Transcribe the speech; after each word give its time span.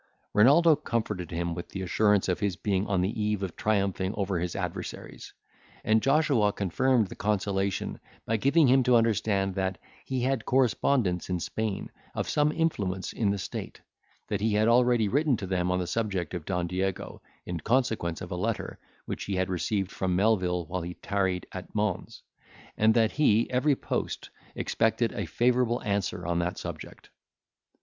Renaldo 0.33 0.75
comforted 0.75 1.29
him 1.29 1.53
with 1.53 1.69
the 1.69 1.83
assurance 1.83 2.27
of 2.27 2.39
his 2.39 2.55
being 2.55 2.87
on 2.87 3.01
the 3.01 3.21
eve 3.23 3.43
of 3.43 3.55
triumphing 3.55 4.15
over 4.17 4.39
his 4.39 4.55
adversaries; 4.55 5.31
and 5.83 6.01
Joshua 6.01 6.51
confirmed 6.51 7.05
the 7.05 7.15
consolation, 7.15 7.99
by 8.25 8.35
giving 8.35 8.65
him 8.65 8.81
to 8.81 8.95
understand, 8.95 9.53
that 9.53 9.77
he 10.03 10.21
had 10.21 10.43
correspondents 10.43 11.29
in 11.29 11.39
Spain 11.39 11.91
of 12.15 12.27
some 12.27 12.51
influence 12.51 13.13
in 13.13 13.29
the 13.29 13.37
state; 13.37 13.81
that 14.27 14.41
he 14.41 14.55
had 14.55 14.67
already 14.67 15.07
written 15.07 15.37
to 15.37 15.45
them 15.45 15.69
on 15.69 15.77
the 15.77 15.85
subject 15.85 16.33
of 16.33 16.45
Don 16.45 16.65
Diego, 16.65 17.21
in 17.45 17.59
consequence 17.59 18.21
of 18.21 18.31
a 18.31 18.35
letter 18.35 18.79
which 19.05 19.25
he 19.25 19.35
had 19.35 19.49
received 19.51 19.91
from 19.91 20.15
Melvil 20.15 20.65
while 20.65 20.81
he 20.81 20.95
tarried 20.95 21.45
at 21.51 21.75
Mons, 21.75 22.23
and 22.75 22.95
that 22.95 23.11
he, 23.11 23.47
every 23.51 23.75
post, 23.75 24.31
expected 24.55 25.11
a 25.13 25.27
favourable 25.27 25.79
answer 25.83 26.25
on 26.25 26.39
that 26.39 26.57
subject. 26.57 27.11